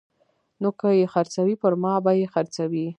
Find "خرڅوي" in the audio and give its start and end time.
1.13-1.55, 2.33-2.87